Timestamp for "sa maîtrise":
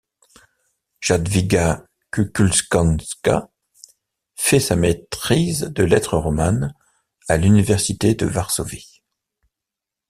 4.59-5.71